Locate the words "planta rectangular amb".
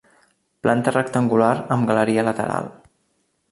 0.67-1.91